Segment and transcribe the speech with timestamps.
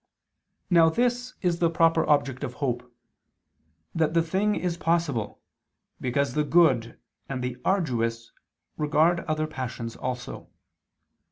[0.71, 2.91] Now this is the proper object of hope
[3.93, 5.43] that the thing is possible,
[5.99, 6.97] because the good
[7.29, 8.31] and the arduous
[8.77, 10.49] regard other passions also.